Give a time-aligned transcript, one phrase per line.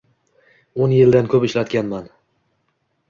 [0.85, 2.09] o‘n yildan ko‘p ishlaganman.